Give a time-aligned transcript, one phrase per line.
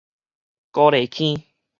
[0.71, 1.43] 高麗坑